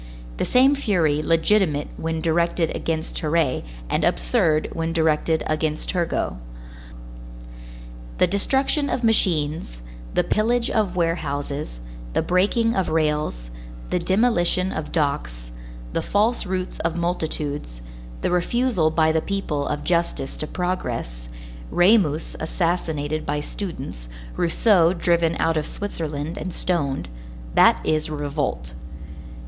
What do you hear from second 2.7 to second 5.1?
against Terray and absurd when